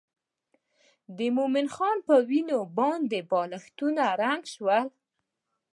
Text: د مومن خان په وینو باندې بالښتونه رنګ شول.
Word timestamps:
د 1.17 1.19
مومن 1.37 1.67
خان 1.75 1.97
په 2.07 2.15
وینو 2.29 2.59
باندې 2.79 3.19
بالښتونه 3.29 4.03
رنګ 4.21 4.43
شول. 4.53 4.85